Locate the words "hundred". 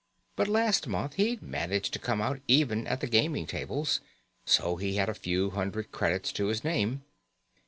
5.51-5.91